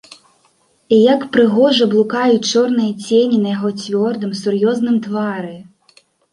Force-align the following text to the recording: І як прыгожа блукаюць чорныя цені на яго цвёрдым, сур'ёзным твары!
І 0.95 0.97
як 1.13 1.21
прыгожа 1.37 1.83
блукаюць 1.91 2.49
чорныя 2.53 2.95
цені 3.05 3.37
на 3.45 3.49
яго 3.55 3.69
цвёрдым, 3.85 4.35
сур'ёзным 4.43 5.01
твары! 5.07 5.57